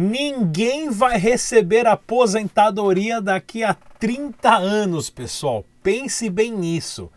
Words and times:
Ninguém 0.00 0.88
vai 0.88 1.18
receber 1.18 1.86
aposentadoria 1.86 3.20
daqui 3.20 3.62
a 3.62 3.74
30 3.98 4.50
anos, 4.50 5.10
pessoal. 5.10 5.62
Pense 5.82 6.30
bem 6.30 6.52
nisso. 6.52 7.10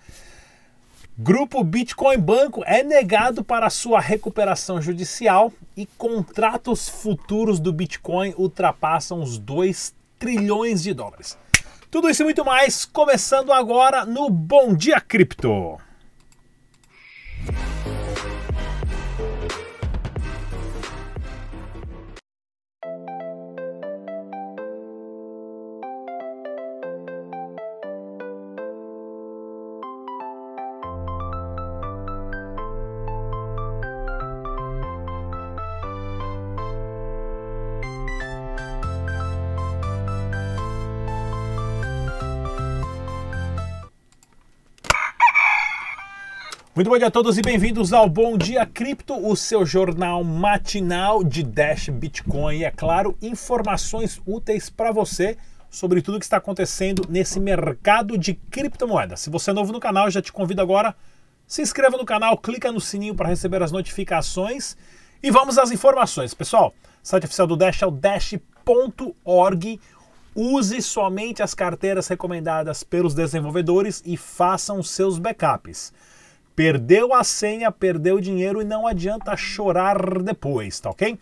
Grupo 1.18 1.64
Bitcoin 1.64 2.18
Banco 2.18 2.62
é 2.66 2.84
negado 2.84 3.42
para 3.42 3.70
sua 3.70 4.02
recuperação 4.02 4.82
judicial 4.82 5.54
e 5.78 5.86
contratos 5.86 6.90
futuros 6.90 7.58
do 7.58 7.72
Bitcoin 7.72 8.34
ultrapassam 8.38 9.22
os 9.22 9.38
2 9.38 9.96
trilhões 10.20 10.84
de 10.84 10.94
dólares. 10.94 11.38
Tudo 11.90 12.10
isso 12.10 12.24
e 12.24 12.26
muito 12.26 12.44
mais 12.44 12.84
começando 12.84 13.54
agora 13.54 14.06
no 14.06 14.30
Bom 14.30 14.74
Dia 14.74 15.00
Cripto. 15.00 15.78
Muito 46.76 46.90
bom 46.90 46.98
dia 46.98 47.06
a 47.06 47.12
todos 47.12 47.38
e 47.38 47.42
bem-vindos 47.44 47.94
ao 47.94 48.10
Bom 48.10 48.36
Dia 48.36 48.66
Cripto, 48.66 49.14
o 49.14 49.36
seu 49.36 49.64
jornal 49.64 50.24
matinal 50.24 51.24
de 51.24 51.44
Dash 51.44 51.90
Bitcoin 51.90 52.58
e, 52.58 52.64
é 52.64 52.72
claro, 52.72 53.16
informações 53.22 54.20
úteis 54.26 54.72
para 54.72 54.92
você 54.92 55.38
sobre 55.70 56.02
tudo 56.02 56.18
que 56.18 56.26
está 56.26 56.38
acontecendo 56.38 57.06
nesse 57.08 57.40
mercado 57.40 58.18
de 58.18 58.34
criptomoedas. 58.34 59.20
Se 59.20 59.30
você 59.30 59.52
é 59.52 59.54
novo 59.54 59.72
no 59.72 59.80
canal, 59.80 60.10
já 60.10 60.20
te 60.20 60.34
convido 60.34 60.64
agora, 60.64 60.96
se 61.46 61.62
inscreva 61.62 61.96
no 61.96 62.06
canal, 62.06 62.36
clica 62.40 62.72
no 62.72 62.82
sininho 62.82 63.14
para 63.14 63.30
receber 63.30 63.62
as 63.62 63.72
notificações 63.72 64.76
e 65.22 65.30
vamos 65.30 65.60
às 65.60 65.70
informações. 65.70 66.34
Pessoal, 66.34 66.74
o 67.04 67.08
site 67.08 67.26
oficial 67.26 67.46
do 67.46 67.56
Dash 67.56 67.84
é 67.84 67.86
o 67.86 67.92
dash.org. 67.92 69.80
Use 70.36 70.82
somente 70.82 71.44
as 71.44 71.54
carteiras 71.54 72.08
recomendadas 72.08 72.84
pelos 72.84 73.14
desenvolvedores 73.14 74.02
e 74.04 74.18
façam 74.18 74.82
seus 74.82 75.20
backups. 75.20 75.94
Perdeu 76.56 77.14
a 77.14 77.24
senha, 77.24 77.72
perdeu 77.72 78.18
o 78.18 78.22
dinheiro 78.22 78.62
e 78.62 78.66
não 78.66 78.86
adianta 78.86 79.36
chorar 79.36 80.22
depois, 80.22 80.80
tá 80.80 80.92
ok? 80.92 81.18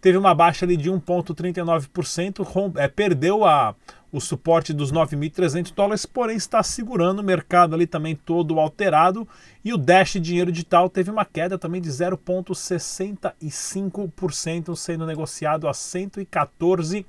teve 0.00 0.16
uma 0.18 0.34
baixa 0.34 0.64
ali 0.64 0.76
de 0.76 0.90
1,39%, 0.90 2.72
é, 2.76 2.88
perdeu 2.88 3.44
a, 3.44 3.74
o 4.12 4.20
suporte 4.20 4.72
dos 4.72 4.92
9.300 4.92 5.74
dólares, 5.74 6.06
porém 6.06 6.36
está 6.36 6.62
segurando 6.62 7.18
o 7.18 7.24
mercado 7.24 7.74
ali 7.74 7.84
também 7.86 8.14
todo 8.14 8.60
alterado. 8.60 9.26
E 9.64 9.74
o 9.74 9.78
Dash 9.78 10.12
Dinheiro 10.20 10.52
Digital 10.52 10.88
teve 10.88 11.10
uma 11.10 11.24
queda 11.24 11.58
também 11.58 11.80
de 11.80 11.90
0,65%, 11.90 14.76
sendo 14.76 15.04
negociado 15.06 15.66
a 15.68 15.74
114 15.74 17.04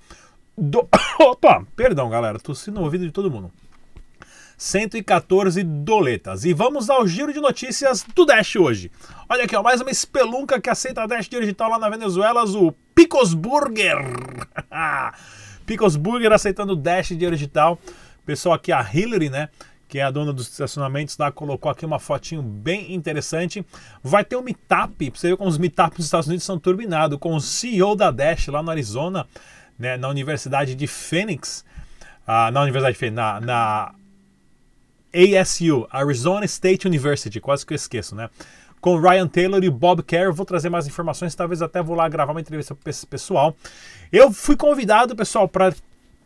do... 0.58 0.88
Opa, 1.22 1.64
perdão 1.76 2.10
galera, 2.10 2.40
tossi 2.40 2.72
no 2.72 2.82
ouvido 2.82 3.06
de 3.06 3.12
todo 3.12 3.30
mundo. 3.30 3.52
114 4.58 5.62
doletas. 5.64 6.44
E 6.44 6.54
vamos 6.54 6.90
ao 6.90 7.08
giro 7.08 7.32
de 7.32 7.40
notícias 7.40 8.04
do 8.16 8.26
Dash 8.26 8.56
hoje. 8.56 8.92
Olha 9.30 9.44
aqui, 9.44 9.56
ó, 9.56 9.62
mais 9.62 9.80
uma 9.80 9.92
espelunca 9.92 10.60
que 10.60 10.70
aceita 10.70 11.08
Dash 11.08 11.30
digital 11.30 11.70
lá 11.70 11.78
na 11.78 11.90
Venezuela, 11.90 12.44
o 12.44 12.72
Picos 12.96 13.36
Burger. 13.36 13.98
Picos 15.66 15.96
Burger 15.96 16.34
aceitando 16.34 16.76
Dash 16.76 17.10
digital. 17.10 17.80
Pessoal 18.26 18.56
aqui, 18.56 18.72
a 18.72 18.82
Hillary, 18.82 19.30
né? 19.30 19.50
que 19.88 20.00
é 20.00 20.04
a 20.04 20.12
dona 20.12 20.34
dos 20.34 20.50
estacionamentos 20.50 21.18
lá, 21.18 21.32
colocou 21.32 21.72
aqui 21.72 21.86
uma 21.86 22.00
fotinho 22.00 22.42
bem 22.42 22.94
interessante. 22.94 23.66
Vai 24.04 24.26
ter 24.26 24.36
um 24.36 24.42
meetup, 24.42 25.12
você 25.14 25.30
ver 25.30 25.38
como 25.38 25.50
os 25.50 25.58
meetups 25.58 25.98
dos 25.98 26.06
Estados 26.08 26.28
Unidos 26.28 26.46
são 26.46 26.60
turbinados, 26.60 27.18
com 27.20 27.34
o 27.34 27.40
CEO 27.40 27.96
da 27.96 28.12
Dash 28.12 28.48
lá 28.48 28.62
no 28.62 28.70
Arizona, 28.70 29.26
né, 29.80 29.96
na 29.96 30.10
Universidade 30.10 30.76
de 30.76 30.88
Phoenix, 30.88 31.64
ah, 32.26 32.52
na 32.52 32.62
Universidade 32.62 32.94
de 32.96 33.00
Phoenix, 33.00 33.16
na, 33.16 33.40
na 33.40 33.96
ASU, 35.14 35.88
Arizona 35.90 36.46
State 36.46 36.88
University, 36.88 37.40
quase 37.40 37.66
que 37.66 37.74
eu 37.74 37.76
esqueço, 37.76 38.16
né? 38.16 38.30
Com 38.80 39.00
Ryan 39.00 39.28
Taylor 39.28 39.64
e 39.64 39.70
Bob 39.70 40.04
Kerr, 40.04 40.32
vou 40.32 40.46
trazer 40.46 40.70
mais 40.70 40.88
informações, 40.88 41.34
talvez 41.34 41.62
até 41.62 41.82
vou 41.82 41.96
lá 41.96 42.08
gravar 42.08 42.32
uma 42.32 42.42
entrevista 42.42 42.76
para 42.76 42.90
esse 42.90 43.06
pessoal. 43.06 43.56
Eu 44.12 44.32
fui 44.32 44.56
convidado, 44.56 45.16
pessoal, 45.16 45.48
para 45.48 45.74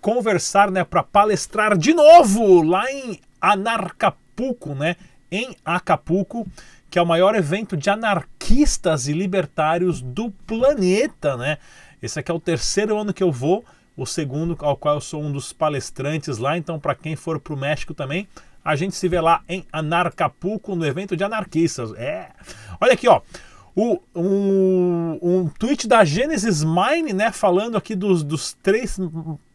conversar, 0.01 0.69
né, 0.71 0.83
para 0.83 1.03
palestrar 1.03 1.77
de 1.77 1.93
novo 1.93 2.61
lá 2.63 2.91
em 2.91 3.19
Anarcapulco, 3.39 4.73
né, 4.73 4.95
em 5.31 5.55
Acapulco, 5.63 6.45
que 6.89 6.99
é 6.99 7.01
o 7.01 7.05
maior 7.05 7.35
evento 7.35 7.77
de 7.77 7.89
anarquistas 7.89 9.07
e 9.07 9.13
libertários 9.13 10.01
do 10.01 10.29
planeta, 10.45 11.37
né? 11.37 11.57
Esse 12.01 12.19
aqui 12.19 12.29
é 12.29 12.33
o 12.33 12.39
terceiro 12.39 12.97
ano 12.97 13.13
que 13.13 13.23
eu 13.23 13.31
vou, 13.31 13.63
o 13.95 14.05
segundo 14.05 14.57
ao 14.59 14.75
qual 14.75 14.95
eu 14.95 15.01
sou 15.01 15.23
um 15.23 15.31
dos 15.31 15.53
palestrantes 15.53 16.37
lá, 16.37 16.57
então 16.57 16.77
para 16.77 16.95
quem 16.95 17.15
for 17.15 17.39
para 17.39 17.53
o 17.53 17.57
México 17.57 17.93
também, 17.93 18.27
a 18.63 18.75
gente 18.75 18.95
se 18.95 19.07
vê 19.07 19.19
lá 19.19 19.43
em 19.49 19.65
Anarcapulco, 19.71 20.75
no 20.75 20.85
evento 20.85 21.17
de 21.17 21.23
anarquistas. 21.23 21.93
É. 21.93 22.29
Olha 22.79 22.93
aqui, 22.93 23.07
ó. 23.07 23.21
O, 23.75 23.99
um, 24.13 25.19
um 25.21 25.47
tweet 25.47 25.87
da 25.87 26.03
Genesis 26.03 26.63
Mine, 26.63 27.13
né? 27.13 27.31
Falando 27.31 27.77
aqui 27.77 27.95
dos, 27.95 28.21
dos 28.23 28.53
três 28.53 28.99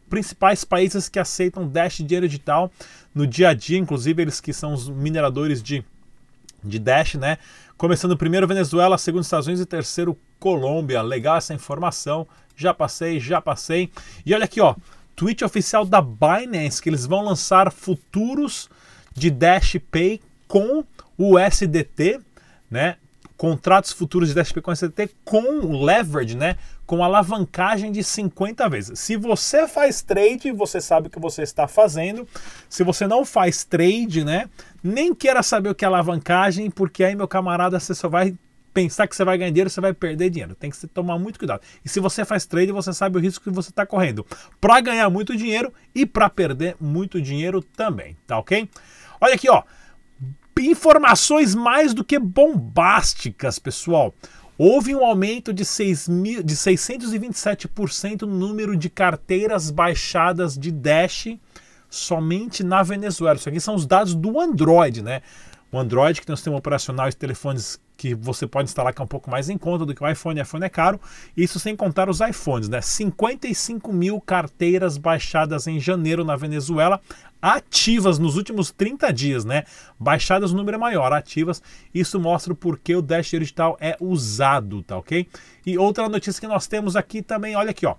principais 0.09 0.63
países 0.63 1.07
que 1.07 1.19
aceitam 1.19 1.67
Dash 1.67 1.97
dinheiro 1.97 2.27
digital 2.27 2.71
no 3.13 3.27
dia 3.27 3.49
a 3.49 3.53
dia, 3.53 3.77
inclusive 3.77 4.21
eles 4.21 4.41
que 4.41 4.53
são 4.53 4.73
os 4.73 4.89
mineradores 4.89 5.61
de, 5.61 5.83
de 6.63 6.79
Dash, 6.79 7.15
né? 7.15 7.37
Começando 7.77 8.17
primeiro 8.17 8.47
Venezuela, 8.47 8.97
segundo 8.97 9.23
Estados 9.23 9.47
Unidos 9.47 9.61
e 9.61 9.65
terceiro 9.65 10.17
Colômbia. 10.39 11.01
Legal 11.01 11.37
essa 11.37 11.53
informação. 11.53 12.27
Já 12.55 12.73
passei, 12.73 13.19
já 13.19 13.39
passei. 13.39 13.91
E 14.25 14.33
olha 14.33 14.45
aqui, 14.45 14.59
ó. 14.59 14.75
Tweet 15.15 15.43
oficial 15.43 15.85
da 15.85 16.01
Binance 16.01 16.81
que 16.81 16.89
eles 16.89 17.05
vão 17.05 17.23
lançar 17.23 17.71
futuros 17.71 18.69
de 19.17 19.31
Dash 19.31 19.77
Pay 19.89 20.21
com 20.47 20.83
o 21.17 21.39
SDT, 21.39 22.19
né? 22.69 22.97
Contratos 23.35 23.91
futuros 23.91 24.29
de 24.29 24.35
Dash 24.35 24.51
Pay 24.51 24.61
com 24.61 24.71
SDT 24.71 25.09
com 25.25 25.83
leverage, 25.83 26.37
né? 26.37 26.55
Com 26.85 27.03
alavancagem 27.03 27.91
de 27.91 28.03
50 28.03 28.69
vezes. 28.69 28.99
Se 28.99 29.17
você 29.17 29.67
faz 29.67 30.03
trade, 30.03 30.51
você 30.51 30.79
sabe 30.79 31.07
o 31.07 31.09
que 31.09 31.19
você 31.19 31.41
está 31.41 31.67
fazendo. 31.67 32.27
Se 32.69 32.83
você 32.83 33.07
não 33.07 33.25
faz 33.25 33.63
trade, 33.63 34.23
né? 34.23 34.47
Nem 34.83 35.13
queira 35.15 35.41
saber 35.41 35.69
o 35.69 35.75
que 35.75 35.83
é 35.83 35.87
alavancagem, 35.87 36.69
porque 36.69 37.03
aí, 37.03 37.15
meu 37.15 37.27
camarada, 37.27 37.79
você 37.79 37.95
só 37.95 38.07
vai 38.07 38.35
pensar 38.71 39.07
que 39.07 39.15
você 39.15 39.25
vai 39.25 39.39
ganhar 39.39 39.49
dinheiro, 39.49 39.71
você 39.71 39.81
vai 39.81 39.91
perder 39.91 40.29
dinheiro. 40.29 40.53
Tem 40.53 40.69
que 40.69 40.87
tomar 40.87 41.17
muito 41.17 41.39
cuidado. 41.39 41.61
E 41.83 41.89
se 41.89 41.99
você 41.99 42.23
faz 42.23 42.45
trade, 42.45 42.71
você 42.71 42.93
sabe 42.93 43.17
o 43.17 43.19
risco 43.19 43.43
que 43.43 43.49
você 43.49 43.71
está 43.71 43.87
correndo 43.87 44.23
para 44.61 44.79
ganhar 44.79 45.09
muito 45.09 45.35
dinheiro 45.35 45.73
e 45.95 46.05
para 46.05 46.29
perder 46.29 46.75
muito 46.79 47.19
dinheiro 47.19 47.63
também, 47.63 48.15
tá 48.27 48.37
ok? 48.37 48.69
Olha 49.19 49.35
aqui, 49.35 49.49
ó. 49.49 49.63
Informações 50.59 51.53
mais 51.53 51.93
do 51.93 52.03
que 52.03 52.17
bombásticas, 52.17 53.59
pessoal. 53.59 54.13
Houve 54.57 54.95
um 54.95 55.05
aumento 55.05 55.53
de, 55.53 55.63
6 55.63 56.07
mil, 56.07 56.41
de 56.41 56.55
627% 56.55 58.21
no 58.21 58.27
número 58.27 58.75
de 58.75 58.89
carteiras 58.89 59.69
baixadas 59.69 60.57
de 60.57 60.71
Dash 60.71 61.27
somente 61.89 62.63
na 62.63 62.81
Venezuela. 62.81 63.37
Isso 63.37 63.49
aqui 63.49 63.59
são 63.59 63.75
os 63.75 63.85
dados 63.85 64.15
do 64.15 64.39
Android, 64.39 65.03
né? 65.03 65.21
O 65.71 65.77
Android, 65.77 66.19
que 66.19 66.25
tem 66.25 66.33
um 66.33 66.37
sistema 66.37 66.57
operacional 66.57 67.07
e 67.07 67.13
telefones 67.13 67.79
que 67.97 68.13
você 68.13 68.45
pode 68.45 68.69
instalar 68.69 68.93
que 68.93 69.01
é 69.01 69.03
um 69.03 69.07
pouco 69.07 69.29
mais 69.29 69.49
em 69.49 69.57
conta 69.57 69.85
do 69.85 69.93
que 69.93 70.03
o 70.03 70.09
iPhone. 70.09 70.39
O 70.39 70.43
iPhone 70.43 70.63
é 70.63 70.69
caro. 70.69 71.01
Isso 71.35 71.59
sem 71.59 71.75
contar 71.75 72.09
os 72.09 72.21
iPhones, 72.21 72.69
né? 72.69 72.79
55 72.79 73.91
mil 73.91 74.21
carteiras 74.21 74.97
baixadas 74.97 75.67
em 75.67 75.79
janeiro 75.79 76.23
na 76.23 76.35
Venezuela, 76.35 77.01
ativas 77.41 78.19
nos 78.19 78.37
últimos 78.37 78.71
30 78.71 79.11
dias, 79.11 79.43
né? 79.43 79.63
Baixadas 79.99 80.51
o 80.51 80.55
número 80.55 80.75
é 80.75 80.79
maior, 80.79 81.11
ativas. 81.11 81.61
Isso 81.93 82.19
mostra 82.19 82.53
o 82.53 82.55
porquê 82.55 82.95
o 82.95 83.01
Dash 83.01 83.31
Digital 83.31 83.75
é 83.81 83.97
usado, 83.99 84.83
tá 84.83 84.97
ok? 84.97 85.27
E 85.65 85.77
outra 85.77 86.07
notícia 86.07 86.39
que 86.39 86.47
nós 86.47 86.67
temos 86.67 86.95
aqui 86.95 87.21
também, 87.21 87.55
olha 87.55 87.71
aqui, 87.71 87.85
ó. 87.85 87.95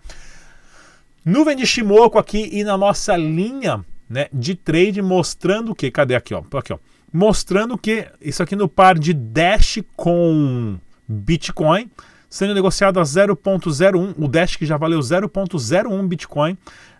Nuvem 1.24 1.56
de 1.56 1.66
Shimoku 1.66 2.18
aqui 2.18 2.48
e 2.52 2.64
na 2.64 2.78
nossa 2.78 3.16
linha 3.16 3.84
né, 4.08 4.28
de 4.32 4.54
trade 4.54 5.02
mostrando 5.02 5.74
que, 5.74 5.90
cadê 5.90 6.14
aqui, 6.14 6.32
ó, 6.32 6.42
aqui, 6.56 6.72
ó, 6.72 6.78
mostrando 7.12 7.78
que 7.78 8.06
isso 8.20 8.42
aqui 8.42 8.56
no 8.56 8.68
par 8.68 8.98
de 8.98 9.12
Dash 9.12 9.78
com 9.96 10.78
Bitcoin 11.06 11.90
sendo 12.28 12.54
negociado 12.54 13.00
a 13.00 13.02
0.01, 13.02 14.14
o 14.18 14.28
Dash 14.28 14.56
que 14.56 14.66
já 14.66 14.76
valeu 14.76 15.00
0.01 15.00 16.06
Bitcoin, 16.06 16.58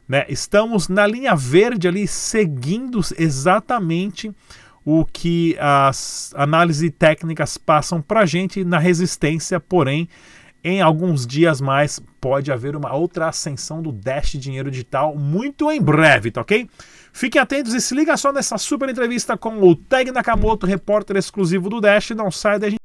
né? 0.08 0.24
Estamos 0.28 0.88
na 0.88 1.06
linha 1.06 1.36
verde 1.36 1.86
ali 1.86 2.06
seguindo 2.06 3.00
exatamente 3.18 4.32
o 4.84 5.04
que 5.04 5.54
as 5.60 6.32
análises 6.34 6.90
técnicas 6.98 7.58
passam 7.58 8.00
para 8.00 8.24
gente 8.24 8.64
na 8.64 8.78
resistência, 8.78 9.60
porém 9.60 10.08
em 10.62 10.80
alguns 10.80 11.26
dias 11.26 11.60
mais 11.60 12.00
pode 12.20 12.50
haver 12.50 12.74
uma 12.74 12.92
outra 12.92 13.28
ascensão 13.28 13.80
do 13.80 13.92
Dash 13.92 14.32
Dinheiro 14.32 14.70
Digital 14.70 15.16
muito 15.16 15.70
em 15.70 15.80
breve, 15.80 16.30
tá 16.30 16.40
ok? 16.40 16.68
Fiquem 17.12 17.40
atentos 17.40 17.74
e 17.74 17.80
se 17.80 17.94
liga 17.94 18.16
só 18.16 18.32
nessa 18.32 18.58
super 18.58 18.88
entrevista 18.88 19.36
com 19.36 19.60
o 19.62 19.74
Tag 19.74 20.10
Nakamoto, 20.10 20.66
repórter 20.66 21.16
exclusivo 21.16 21.68
do 21.68 21.80
Dash. 21.80 22.10
Não 22.10 22.30
sai 22.30 22.58
da 22.58 22.68
gente 22.68 22.78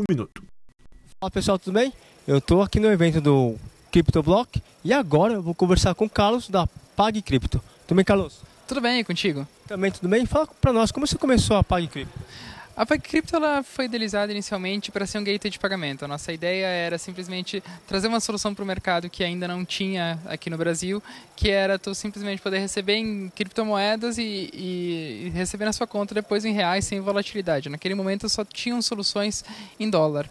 um 0.00 0.04
minuto. 0.08 0.42
Fala 1.20 1.30
pessoal, 1.30 1.58
tudo 1.58 1.74
bem? 1.74 1.92
Eu 2.26 2.38
estou 2.38 2.62
aqui 2.62 2.78
no 2.78 2.90
evento 2.90 3.20
do 3.20 3.56
CryptoBlock 3.90 4.62
e 4.84 4.92
agora 4.92 5.34
eu 5.34 5.42
vou 5.42 5.54
conversar 5.54 5.94
com 5.94 6.04
o 6.04 6.10
Carlos 6.10 6.48
da 6.48 6.68
PagCrypto. 6.96 7.62
Tudo 7.86 7.96
bem, 7.96 8.04
Carlos? 8.04 8.40
Tudo 8.66 8.80
bem, 8.80 9.02
contigo? 9.02 9.46
Também 9.66 9.90
tudo 9.90 10.08
bem? 10.08 10.24
Fala 10.26 10.46
para 10.60 10.72
nós, 10.72 10.92
como 10.92 11.06
você 11.06 11.18
começou 11.18 11.56
a 11.56 11.64
PagCrypto? 11.64 12.18
A 12.80 12.86
PagCrypto 12.86 13.36
ela 13.36 13.62
foi 13.62 13.84
idealizada 13.84 14.32
inicialmente 14.32 14.90
para 14.90 15.04
ser 15.04 15.18
um 15.18 15.22
gateway 15.22 15.50
de 15.50 15.58
pagamento. 15.58 16.02
A 16.02 16.08
nossa 16.08 16.32
ideia 16.32 16.64
era 16.64 16.96
simplesmente 16.96 17.62
trazer 17.86 18.08
uma 18.08 18.20
solução 18.20 18.54
para 18.54 18.62
o 18.62 18.66
mercado 18.66 19.10
que 19.10 19.22
ainda 19.22 19.46
não 19.46 19.66
tinha 19.66 20.18
aqui 20.24 20.48
no 20.48 20.56
Brasil, 20.56 21.02
que 21.36 21.50
era 21.50 21.78
tu 21.78 21.94
simplesmente 21.94 22.40
poder 22.40 22.58
receber 22.58 22.94
em 22.94 23.28
criptomoedas 23.36 24.16
e, 24.16 24.48
e, 24.54 25.30
receber 25.34 25.66
na 25.66 25.74
sua 25.74 25.86
conta 25.86 26.14
depois 26.14 26.42
em 26.46 26.54
reais 26.54 26.86
sem 26.86 27.00
volatilidade. 27.00 27.68
Naquele 27.68 27.94
momento 27.94 28.26
só 28.30 28.46
tinham 28.46 28.80
soluções 28.80 29.44
em 29.78 29.90
dólar. 29.90 30.26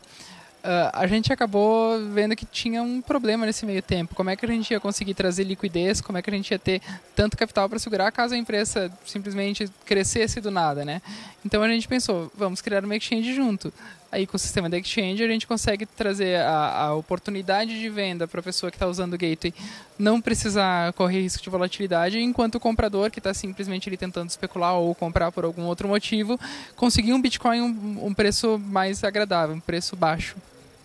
Uh, 0.60 0.92
a 0.92 1.08
gente 1.08 1.32
acabou 1.32 1.98
vendo 2.10 2.36
que 2.36 2.46
tinha 2.46 2.84
um 2.84 3.02
problema 3.02 3.46
nesse 3.46 3.66
meio 3.66 3.82
tempo. 3.82 4.14
Como 4.14 4.30
é 4.30 4.36
que 4.36 4.46
a 4.46 4.50
gente 4.50 4.72
ia 4.72 4.80
conseguir 4.80 5.14
trazer 5.14 5.46
liquidez? 5.46 6.02
Como 6.02 6.18
é 6.18 6.22
que 6.22 6.30
a 6.30 6.34
gente 6.34 6.52
ia 6.52 6.60
ter 6.60 6.82
tanto 7.16 7.38
capital 7.38 7.70
para 7.70 7.80
segurar 7.80 8.12
caso 8.12 8.34
a 8.34 8.38
empresa 8.38 8.92
simplesmente 9.06 9.70
crescesse 9.86 10.42
do 10.42 10.52
nada, 10.52 10.84
né? 10.84 11.02
Então 11.46 11.64
a 11.64 11.70
gente 11.70 11.88
pensou, 11.88 12.30
vamos 12.36 12.62
criar 12.62 12.84
uma 12.84 12.96
exchange 12.96 13.34
junto. 13.34 13.74
Aí 14.12 14.26
com 14.26 14.36
o 14.36 14.40
sistema 14.40 14.70
da 14.70 14.78
exchange 14.78 15.24
a 15.24 15.28
gente 15.28 15.46
consegue 15.46 15.86
trazer 15.86 16.40
a, 16.42 16.86
a 16.86 16.96
oportunidade 16.96 17.80
de 17.80 17.90
venda 17.90 18.28
para 18.28 18.40
a 18.40 18.44
pessoa 18.44 18.72
que 18.72 18.76
está 18.76 18.88
usando 18.88 19.14
o 19.14 19.18
gateway 19.18 19.54
não 20.00 20.22
precisar 20.22 20.94
correr 20.94 21.22
risco 21.22 21.44
de 21.44 21.50
volatilidade, 21.50 22.20
enquanto 22.20 22.56
o 22.56 22.60
comprador 22.60 23.12
que 23.12 23.20
está 23.20 23.34
simplesmente 23.34 23.90
ali 23.90 23.98
tentando 23.98 24.30
especular 24.30 24.76
ou 24.76 24.96
comprar 24.96 25.32
por 25.32 25.44
algum 25.44 25.64
outro 25.64 25.88
motivo 25.88 26.40
conseguir 26.76 27.14
um 27.14 27.22
Bitcoin 27.22 27.62
um, 27.62 28.08
um 28.08 28.14
preço 28.14 28.58
mais 28.58 29.04
agradável, 29.04 29.56
um 29.56 29.60
preço 29.60 29.96
baixo. 29.96 30.38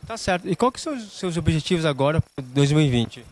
Tá 0.06 0.16
certo. 0.16 0.48
E 0.48 0.56
quais 0.56 0.82
são 0.82 0.94
os 0.94 1.18
seus 1.18 1.36
objetivos 1.36 1.86
agora 1.86 2.20
para 2.20 2.44
2020? 2.44 3.24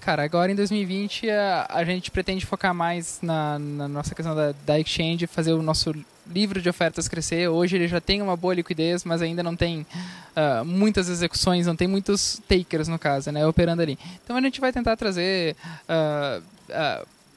Cara, 0.00 0.22
agora 0.22 0.52
em 0.52 0.54
2020 0.54 1.30
a, 1.30 1.66
a 1.70 1.84
gente 1.84 2.10
pretende 2.10 2.44
focar 2.44 2.74
mais 2.74 3.20
na, 3.22 3.58
na 3.58 3.88
nossa 3.88 4.14
questão 4.14 4.34
da, 4.34 4.52
da 4.66 4.78
exchange, 4.78 5.26
fazer 5.26 5.54
o 5.54 5.62
nosso 5.62 5.94
livro 6.26 6.60
de 6.60 6.68
ofertas 6.68 7.08
crescer. 7.08 7.48
Hoje 7.48 7.76
ele 7.76 7.88
já 7.88 8.00
tem 8.00 8.22
uma 8.22 8.36
boa 8.36 8.54
liquidez, 8.54 9.04
mas 9.04 9.22
ainda 9.22 9.42
não 9.42 9.56
tem 9.56 9.80
uh, 9.80 10.64
muitas 10.64 11.08
execuções, 11.08 11.66
não 11.66 11.76
tem 11.76 11.88
muitos 11.88 12.40
takers 12.48 12.88
no 12.88 12.98
caso, 12.98 13.30
né, 13.30 13.46
operando 13.46 13.82
ali. 13.82 13.98
Então 14.22 14.36
a 14.36 14.40
gente 14.40 14.60
vai 14.60 14.72
tentar 14.72 14.96
trazer 14.96 15.56
uh, 15.88 16.42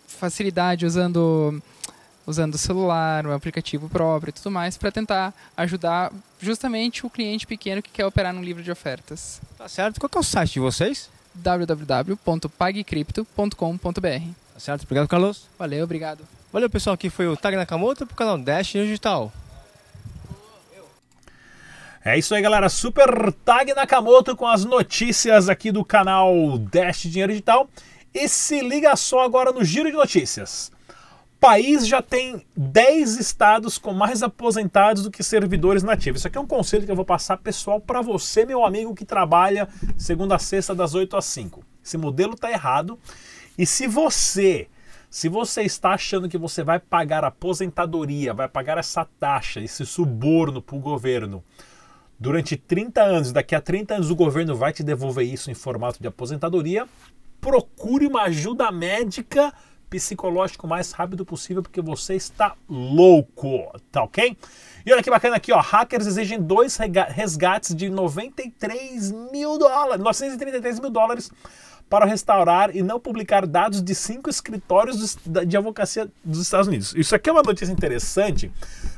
facilidade 0.07 0.85
usando 0.85 1.61
usando 2.25 2.55
o 2.55 2.57
celular, 2.57 3.25
o 3.25 3.31
aplicativo 3.31 3.87
próprio 3.87 4.31
e 4.31 4.33
tudo 4.33 4.51
mais, 4.51 4.77
para 4.77 4.91
tentar 4.91 5.33
ajudar 5.55 6.11
justamente 6.41 7.05
o 7.05 7.09
cliente 7.09 7.47
pequeno 7.47 7.81
que 7.81 7.89
quer 7.89 8.05
operar 8.05 8.33
num 8.33 8.43
livro 8.43 8.61
de 8.61 8.69
ofertas. 8.69 9.39
Tá 9.57 9.69
certo. 9.69 9.97
Qual 9.97 10.09
é 10.13 10.19
o 10.19 10.23
site 10.23 10.55
de 10.55 10.59
vocês? 10.59 11.09
www.pagcrypto.com.br 11.33 14.33
Tá 14.53 14.59
certo. 14.59 14.83
Obrigado, 14.83 15.07
Carlos. 15.07 15.47
Valeu, 15.57 15.85
obrigado. 15.85 16.36
Valeu, 16.51 16.69
pessoal. 16.69 16.93
Aqui 16.93 17.09
foi 17.09 17.27
o 17.27 17.35
Tag 17.35 17.55
Nakamoto 17.55 18.05
para 18.05 18.13
o 18.13 18.17
canal 18.17 18.37
Dash 18.37 18.67
Digital. 18.67 19.31
É 22.03 22.17
isso 22.17 22.33
aí, 22.33 22.41
galera. 22.41 22.69
Super 22.69 23.33
Tag 23.33 23.73
Nakamoto 23.73 24.35
com 24.35 24.47
as 24.47 24.63
notícias 24.63 25.49
aqui 25.49 25.71
do 25.71 25.83
canal 25.83 26.57
Dash 26.57 27.01
Dinheiro 27.03 27.31
Digital. 27.31 27.69
E 28.13 28.27
se 28.27 28.61
liga 28.61 28.95
só 28.95 29.23
agora 29.23 29.51
no 29.51 29.63
giro 29.63 29.91
de 29.91 29.97
notícias 29.97 30.71
país 31.39 31.87
já 31.87 32.01
tem 32.01 32.45
10 32.55 33.19
estados 33.19 33.77
com 33.77 33.93
mais 33.93 34.23
aposentados 34.23 35.03
do 35.03 35.11
que 35.11 35.23
servidores 35.23 35.83
nativos. 35.83 36.21
Isso 36.21 36.27
aqui 36.27 36.37
é 36.37 36.41
um 36.41 36.47
conselho 36.47 36.85
que 36.85 36.91
eu 36.91 36.95
vou 36.95 37.05
passar 37.05 37.37
pessoal 37.37 37.79
para 37.79 38.01
você, 38.01 38.45
meu 38.45 38.65
amigo 38.65 38.95
que 38.95 39.05
trabalha 39.05 39.67
segunda 39.97 40.35
a 40.35 40.39
sexta 40.39 40.73
das 40.73 40.95
8 40.95 41.15
às 41.15 41.25
5. 41.25 41.63
Esse 41.83 41.97
modelo 41.97 42.33
está 42.33 42.51
errado. 42.51 42.99
E 43.57 43.65
se 43.65 43.87
você, 43.87 44.67
se 45.09 45.29
você 45.29 45.63
está 45.63 45.91
achando 45.91 46.27
que 46.29 46.37
você 46.37 46.63
vai 46.63 46.79
pagar 46.79 47.23
aposentadoria, 47.23 48.33
vai 48.33 48.47
pagar 48.47 48.77
essa 48.77 49.05
taxa, 49.19 49.59
esse 49.59 49.85
suborno 49.85 50.61
para 50.61 50.75
o 50.75 50.79
governo 50.79 51.43
durante 52.19 52.57
30 52.57 53.01
anos, 53.01 53.31
daqui 53.31 53.55
a 53.55 53.61
30 53.61 53.95
anos 53.95 54.09
o 54.09 54.15
governo 54.15 54.55
vai 54.55 54.73
te 54.73 54.83
devolver 54.83 55.25
isso 55.25 55.51
em 55.51 55.53
formato 55.53 56.01
de 56.01 56.07
aposentadoria, 56.07 56.87
procure 57.39 58.07
uma 58.07 58.23
ajuda 58.23 58.71
médica 58.71 59.53
psicológico 59.89 60.67
o 60.67 60.69
mais 60.69 60.91
rápido 60.91 61.25
possível, 61.25 61.63
porque 61.63 61.81
você 61.81 62.15
está 62.15 62.55
louco, 62.67 63.71
tá 63.91 64.03
ok? 64.03 64.35
E 64.85 64.91
olha 64.91 65.01
que 65.01 65.09
bacana 65.09 65.37
aqui, 65.37 65.53
ó. 65.53 65.61
Hackers 65.61 66.07
exigem 66.07 66.41
dois 66.41 66.77
resgates 67.09 67.73
de 67.73 67.89
93 67.89 69.11
mil 69.31 69.57
dólares, 69.57 70.03
933 70.03 70.79
mil 70.79 70.89
dólares 70.89 71.31
para 71.89 72.05
restaurar 72.05 72.75
e 72.75 72.81
não 72.81 72.99
publicar 72.99 73.45
dados 73.45 73.81
de 73.81 73.95
cinco 73.95 74.29
escritórios 74.29 75.17
de 75.25 75.57
advocacia 75.57 76.09
dos 76.23 76.39
Estados 76.39 76.67
Unidos. 76.67 76.93
Isso 76.95 77.15
aqui 77.15 77.29
é 77.29 77.33
uma 77.33 77.43
notícia 77.43 77.71
interessante, 77.71 78.51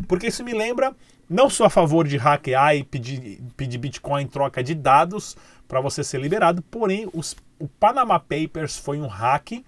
porque 0.07 0.27
isso 0.27 0.43
me 0.43 0.53
lembra, 0.53 0.95
não 1.29 1.49
sou 1.49 1.65
a 1.65 1.69
favor 1.69 2.07
de 2.07 2.17
hackear 2.17 2.75
e 2.75 2.83
pedir, 2.83 3.41
pedir 3.55 3.77
Bitcoin 3.77 4.23
em 4.23 4.27
troca 4.27 4.63
de 4.63 4.73
dados 4.73 5.37
para 5.67 5.79
você 5.79 6.03
ser 6.03 6.19
liberado, 6.19 6.63
porém 6.63 7.07
os, 7.13 7.35
o 7.59 7.67
Panama 7.67 8.19
Papers 8.19 8.77
foi 8.77 8.99
um 8.99 9.07
hack 9.07 9.63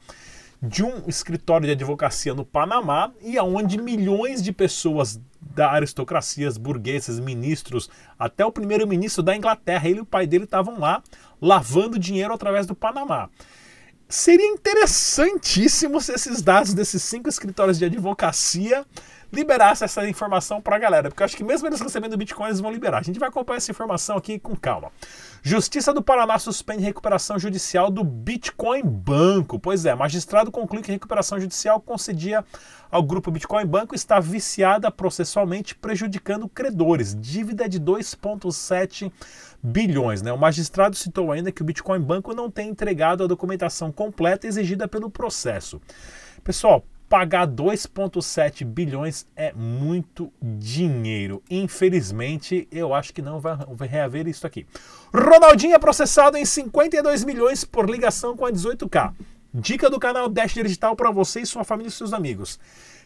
de 0.61 0.83
um 0.83 1.03
escritório 1.07 1.65
de 1.65 1.73
advocacia 1.73 2.33
no 2.33 2.45
Panamá 2.45 3.11
e 3.21 3.37
aonde 3.37 3.79
milhões 3.79 4.41
de 4.41 4.51
pessoas 4.51 5.19
da 5.55 5.71
aristocracia, 5.71 6.49
burgueses, 6.59 7.19
ministros, 7.19 7.89
até 8.17 8.45
o 8.45 8.51
primeiro-ministro 8.51 9.23
da 9.23 9.35
Inglaterra, 9.35 9.87
ele 9.87 9.99
e 9.99 10.01
o 10.01 10.05
pai 10.05 10.25
dele 10.27 10.45
estavam 10.45 10.79
lá 10.79 11.01
lavando 11.41 11.99
dinheiro 11.99 12.33
através 12.33 12.65
do 12.65 12.75
Panamá. 12.75 13.29
Seria 14.07 14.45
interessantíssimo 14.45 16.01
se 16.01 16.11
esses 16.11 16.41
dados 16.41 16.73
desses 16.73 17.01
cinco 17.01 17.29
escritórios 17.29 17.79
de 17.79 17.85
advocacia 17.85 18.85
liberassem 19.31 19.85
essa 19.85 20.07
informação 20.07 20.61
para 20.61 20.75
a 20.75 20.79
galera, 20.79 21.09
porque 21.09 21.23
eu 21.23 21.25
acho 21.25 21.37
que 21.37 21.43
mesmo 21.43 21.67
eles 21.67 21.79
recebendo 21.79 22.17
Bitcoin, 22.17 22.47
eles 22.47 22.59
vão 22.59 22.71
liberar. 22.71 22.99
A 22.99 23.03
gente 23.03 23.19
vai 23.19 23.29
acompanhar 23.29 23.57
essa 23.57 23.71
informação 23.71 24.17
aqui 24.17 24.37
com 24.37 24.53
calma. 24.55 24.91
Justiça 25.43 25.91
do 25.91 26.03
Paraná 26.03 26.37
suspende 26.37 26.83
recuperação 26.83 27.39
judicial 27.39 27.89
do 27.89 28.03
Bitcoin 28.03 28.83
Banco. 28.83 29.59
Pois 29.59 29.85
é, 29.85 29.95
magistrado 29.95 30.51
conclui 30.51 30.83
que 30.83 30.91
a 30.91 30.93
recuperação 30.93 31.39
judicial 31.39 31.81
concedia 31.81 32.45
ao 32.91 33.01
grupo 33.01 33.31
Bitcoin 33.31 33.65
Banco 33.65 33.95
está 33.95 34.19
viciada 34.19 34.91
processualmente, 34.91 35.73
prejudicando 35.73 36.47
credores. 36.47 37.15
Dívida 37.19 37.67
de 37.67 37.79
2,7 37.79 39.11
bilhões. 39.63 40.21
Né? 40.21 40.31
O 40.31 40.37
magistrado 40.37 40.95
citou 40.95 41.31
ainda 41.31 41.51
que 41.51 41.63
o 41.63 41.65
Bitcoin 41.65 42.01
Banco 42.01 42.35
não 42.35 42.51
tem 42.51 42.69
entregado 42.69 43.23
a 43.23 43.27
documentação 43.27 43.91
completa 43.91 44.45
exigida 44.45 44.87
pelo 44.87 45.09
processo. 45.09 45.81
Pessoal, 46.43 46.83
pagar 47.11 47.45
2,7 47.45 48.63
bilhões 48.63 49.27
é 49.35 49.51
muito 49.51 50.31
dinheiro. 50.41 51.43
Infelizmente, 51.51 52.69
eu 52.71 52.93
acho 52.93 53.13
que 53.13 53.21
não 53.21 53.37
vai, 53.37 53.57
reaver 53.81 54.29
isso 54.29 54.47
aqui. 54.47 54.65
Ronaldinho 55.13 55.75
é 55.75 55.77
processado 55.77 56.37
em 56.37 56.45
52 56.45 57.25
milhões 57.25 57.65
por 57.65 57.89
ligação 57.89 58.37
com 58.37 58.45
a 58.45 58.51
18K. 58.51 59.13
Dica 59.53 59.89
do 59.89 59.99
canal 59.99 60.29
Dash 60.29 60.53
Digital 60.53 60.95
para 60.95 61.11
você 61.11 61.41
e 61.41 61.45
sua 61.45 61.65
família 61.65 61.89
e 61.89 61.91
seus 61.91 62.13
amigos. 62.13 62.57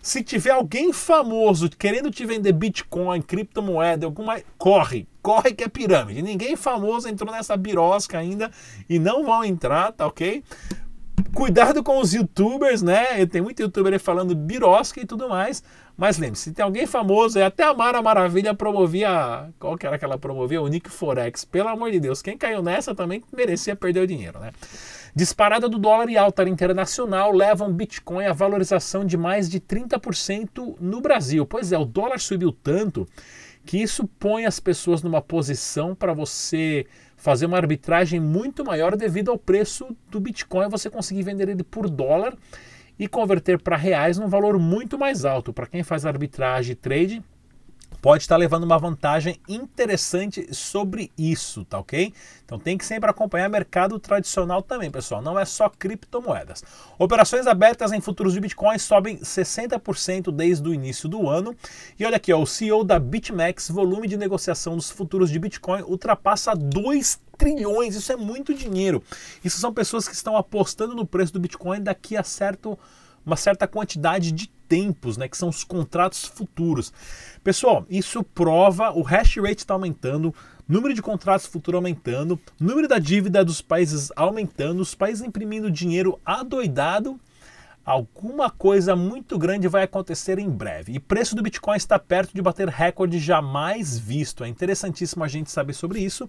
Se 0.04 0.22
tiver 0.22 0.52
alguém 0.52 0.94
famoso 0.94 1.68
querendo 1.68 2.12
te 2.12 2.28
vender 2.28 2.54
Bitcoin, 2.54 3.24
criptomoeda, 3.24 4.06
alguma. 4.06 4.40
Corre, 4.56 5.08
corre 5.20 5.52
que 5.52 5.64
é 5.64 5.68
pirâmide. 5.68 6.22
Ninguém 6.22 6.56
famoso 6.56 7.10
entrou 7.10 7.34
nessa 7.34 7.58
birosca 7.58 8.20
ainda 8.20 8.52
e 8.88 9.00
não 9.00 9.26
vão 9.26 9.44
entrar, 9.44 9.92
tá 9.94 10.06
ok? 10.06 10.44
Cuidado 11.36 11.84
com 11.84 12.00
os 12.00 12.14
youtubers, 12.14 12.82
né? 12.82 13.26
Tem 13.26 13.42
muito 13.42 13.62
youtuber 13.62 14.00
falando 14.00 14.34
birosca 14.34 15.02
e 15.02 15.06
tudo 15.06 15.28
mais. 15.28 15.62
Mas 15.98 16.18
lembre-se, 16.18 16.46
se 16.46 16.54
tem 16.54 16.64
alguém 16.64 16.88
famoso, 16.88 17.44
até 17.44 17.62
a 17.62 17.74
Mara 17.74 18.02
Maravilha 18.02 18.54
promovia. 18.56 19.50
Qual 19.60 19.78
que 19.78 19.86
era 19.86 20.00
que 20.00 20.06
ela 20.06 20.18
promovia? 20.18 20.62
O 20.62 20.68
Nick 20.70 20.90
Forex. 20.90 21.44
Pelo 21.44 21.68
amor 21.68 21.92
de 21.92 22.00
Deus, 22.00 22.22
quem 22.22 22.38
caiu 22.38 22.64
nessa 22.64 22.96
também 22.96 23.22
merecia 23.36 23.76
perder 23.76 24.00
o 24.00 24.08
dinheiro, 24.08 24.40
né? 24.40 24.52
Disparada 25.14 25.68
do 25.68 25.78
dólar 25.78 26.10
e 26.10 26.18
alta 26.18 26.48
internacional 26.48 27.34
levam 27.34 27.72
Bitcoin 27.72 28.26
à 28.26 28.32
valorização 28.32 29.04
de 29.04 29.18
mais 29.18 29.50
de 29.50 29.60
30% 29.60 30.78
no 30.80 31.02
Brasil. 31.02 31.46
Pois 31.46 31.74
é, 31.74 31.78
o 31.78 31.84
dólar 31.84 32.18
subiu 32.22 32.54
tanto 32.54 33.06
que 33.66 33.82
isso 33.82 34.08
põe 34.20 34.46
as 34.46 34.60
pessoas 34.60 35.02
numa 35.02 35.22
posição 35.22 35.96
para 35.96 36.14
você 36.14 36.86
fazer 37.18 37.46
uma 37.48 37.58
arbitragem 37.58 38.20
muito 38.20 38.64
maior 38.64 38.96
devido 38.96 39.32
ao 39.32 39.38
preço 39.38 39.96
do 40.10 40.20
Bitcoin, 40.20 40.70
você 40.70 40.90
conseguir 40.90 41.24
vender 41.24 41.50
ele 41.50 41.64
por 41.64 41.90
dólar 41.90 42.36
e 43.00 43.08
converter 43.08 43.60
para 43.60 43.76
reais 43.76 44.18
num 44.18 44.28
valor 44.28 44.60
muito 44.60 44.98
mais 44.98 45.26
alto. 45.26 45.52
Para 45.52 45.68
quem 45.68 45.84
faz 45.84 46.06
arbitragem 46.06 46.74
e 46.74 46.76
trade, 46.76 47.24
pode 48.06 48.22
estar 48.22 48.38
levando 48.38 48.66
uma 48.66 48.78
vantagem 48.78 49.40
interessante 49.50 50.54
sobre 50.54 51.12
isso, 51.18 51.66
tá 51.66 51.80
ok? 51.80 52.14
Então 52.46 52.60
tem 52.60 52.78
que 52.78 52.86
sempre 52.86 53.10
acompanhar 53.10 53.50
mercado 53.50 53.98
tradicional 53.98 54.62
também, 54.62 54.92
pessoal. 54.92 55.24
Não 55.24 55.40
é 55.40 55.44
só 55.44 55.68
criptomoedas. 55.70 56.64
Operações 57.00 57.48
abertas 57.48 57.92
em 57.92 58.00
futuros 58.00 58.34
de 58.34 58.40
Bitcoin 58.40 58.78
sobem 58.78 59.18
60% 59.18 60.32
desde 60.32 60.70
o 60.70 60.72
início 60.72 61.10
do 61.10 61.28
ano. 61.28 61.56
E 61.98 62.06
olha 62.06 62.18
aqui, 62.18 62.32
ó, 62.32 62.40
o 62.40 62.46
CEO 62.46 62.84
da 62.84 63.00
BitMEX, 63.00 63.70
volume 63.72 64.08
de 64.08 64.18
negociação 64.18 64.76
dos 64.76 64.92
futuros 64.92 65.32
de 65.32 65.40
Bitcoin 65.40 65.82
ultrapassa 65.82 66.54
2 66.54 67.20
trilhões. 67.40 67.96
Isso 67.96 68.12
é 68.12 68.16
muito 68.16 68.54
dinheiro. 68.54 69.02
Isso 69.44 69.58
são 69.60 69.74
pessoas 69.74 70.08
que 70.08 70.14
estão 70.14 70.38
apostando 70.38 70.94
no 70.94 71.08
preço 71.08 71.34
do 71.34 71.40
Bitcoin 71.40 71.82
daqui 71.82 72.16
a 72.16 72.22
certo 72.24 72.78
uma 73.26 73.36
certa 73.36 73.68
quantidade 73.68 74.32
de 74.32 74.48
tempos, 74.68 75.18
né, 75.18 75.28
que 75.28 75.38
são 75.38 75.50
os 75.50 75.64
contratos 75.64 76.26
futuros. 76.26 76.92
Pessoal, 77.44 77.86
isso 77.90 78.24
prova 78.24 78.92
o 78.92 79.02
hash 79.02 79.38
rate 79.38 79.60
está 79.60 79.74
aumentando, 79.74 80.34
número 80.68 80.94
de 80.94 81.02
contratos 81.02 81.46
futuros 81.46 81.78
aumentando, 81.78 82.40
número 82.60 82.88
da 82.88 83.00
dívida 83.00 83.46
dos 83.46 83.62
países 83.62 84.12
aumentando, 84.16 84.82
os 84.82 84.96
países 84.96 85.26
imprimindo 85.26 85.72
dinheiro 85.72 86.20
adoidado. 86.26 87.20
Alguma 87.86 88.50
coisa 88.50 88.96
muito 88.96 89.38
grande 89.38 89.68
vai 89.68 89.84
acontecer 89.84 90.40
em 90.40 90.50
breve. 90.50 90.94
E 90.94 91.00
preço 91.00 91.36
do 91.36 91.44
Bitcoin 91.44 91.78
está 91.78 92.00
perto 92.00 92.34
de 92.34 92.42
bater 92.42 92.68
recorde 92.68 93.20
jamais 93.20 94.00
visto. 94.00 94.44
É 94.44 94.48
interessantíssimo 94.48 95.24
a 95.24 95.28
gente 95.28 95.52
saber 95.52 95.74
sobre 95.74 96.00
isso. 96.00 96.28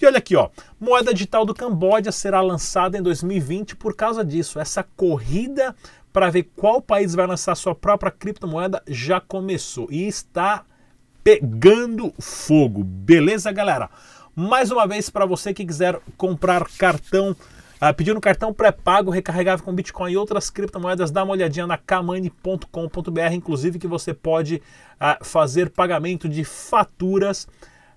E 0.00 0.06
olha 0.06 0.16
aqui, 0.16 0.34
ó, 0.34 0.48
moeda 0.80 1.12
digital 1.12 1.44
do 1.44 1.54
Camboja 1.54 2.10
será 2.10 2.40
lançada 2.40 2.96
em 2.96 3.02
2020 3.02 3.76
por 3.76 3.94
causa 3.94 4.24
disso. 4.24 4.58
Essa 4.58 4.82
corrida 4.82 5.76
para 6.10 6.30
ver 6.30 6.44
qual 6.56 6.80
país 6.80 7.14
vai 7.14 7.26
lançar 7.26 7.54
sua 7.54 7.74
própria 7.74 8.10
criptomoeda 8.10 8.82
já 8.86 9.20
começou 9.20 9.88
e 9.90 10.06
está 10.06 10.64
pegando 11.22 12.14
fogo. 12.18 12.82
Beleza, 12.82 13.52
galera? 13.52 13.90
Mais 14.34 14.70
uma 14.70 14.86
vez, 14.86 15.10
para 15.10 15.26
você 15.26 15.52
que 15.52 15.64
quiser 15.64 16.00
comprar 16.16 16.66
cartão, 16.78 17.36
uh, 17.90 17.94
pedindo 17.94 18.20
cartão 18.20 18.52
pré-pago, 18.52 19.10
recarregável 19.10 19.64
com 19.64 19.74
Bitcoin 19.74 20.12
e 20.12 20.16
outras 20.16 20.50
criptomoedas, 20.50 21.10
dá 21.10 21.22
uma 21.22 21.32
olhadinha 21.32 21.66
na 21.66 21.76
kamani.com.br, 21.76 23.32
inclusive 23.32 23.78
que 23.78 23.86
você 23.86 24.14
pode 24.14 24.56
uh, 24.56 25.24
fazer 25.24 25.70
pagamento 25.70 26.28
de 26.28 26.44
faturas 26.44 27.46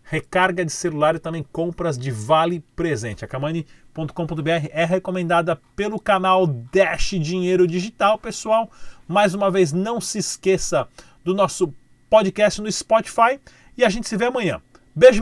recarga 0.10 0.64
de 0.64 0.72
celular 0.72 1.16
e 1.16 1.20
também 1.20 1.44
compras 1.52 1.98
de 1.98 2.10
vale 2.10 2.62
presente. 2.76 3.26
A 3.26 3.28
Kamani.com.br 3.28 4.70
é 4.72 4.86
recomendada 4.86 5.60
pelo 5.76 6.00
canal 6.00 6.48
Dash 6.48 7.10
Dinheiro 7.20 7.68
Digital, 7.68 8.18
pessoal. 8.18 8.72
Mais 9.08 9.34
uma 9.34 9.52
vez, 9.52 9.74
não 9.74 10.00
se 10.00 10.20
esqueça 10.20 10.88
do 11.26 11.36
nosso 11.36 11.74
podcast 12.10 12.62
no 12.62 12.72
Spotify 12.72 13.40
e 13.78 13.84
a 13.84 13.90
gente 13.90 14.08
se 14.08 14.16
vê 14.16 14.26
amanhã. 14.26 14.62